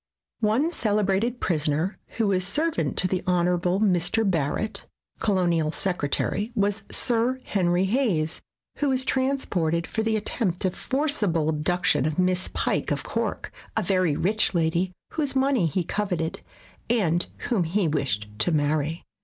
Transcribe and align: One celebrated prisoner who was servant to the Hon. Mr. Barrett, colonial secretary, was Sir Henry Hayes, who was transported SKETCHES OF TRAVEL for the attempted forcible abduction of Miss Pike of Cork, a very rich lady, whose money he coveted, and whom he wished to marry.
One 0.39 0.71
celebrated 0.71 1.39
prisoner 1.39 1.99
who 2.17 2.29
was 2.29 2.43
servant 2.43 2.97
to 2.97 3.07
the 3.07 3.21
Hon. 3.27 3.45
Mr. 3.81 4.27
Barrett, 4.27 4.87
colonial 5.19 5.71
secretary, 5.71 6.51
was 6.55 6.81
Sir 6.89 7.39
Henry 7.43 7.85
Hayes, 7.85 8.41
who 8.77 8.89
was 8.89 9.05
transported 9.05 9.83
SKETCHES 9.85 9.89
OF 9.91 9.93
TRAVEL 9.93 9.93
for 9.93 10.09
the 10.09 10.17
attempted 10.17 10.75
forcible 10.75 11.49
abduction 11.49 12.07
of 12.07 12.17
Miss 12.17 12.49
Pike 12.51 12.89
of 12.89 13.03
Cork, 13.03 13.51
a 13.77 13.83
very 13.83 14.15
rich 14.15 14.55
lady, 14.55 14.91
whose 15.11 15.35
money 15.35 15.67
he 15.67 15.83
coveted, 15.83 16.41
and 16.89 17.27
whom 17.49 17.65
he 17.65 17.87
wished 17.87 18.27
to 18.39 18.51
marry. 18.51 19.05